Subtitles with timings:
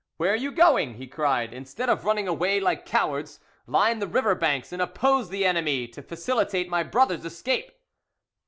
[0.17, 4.33] "Where are you going?" he cried, "Instead of running away like cowards, line the river
[4.33, 7.71] banks and oppose the enemy to facilitate my brother's escape."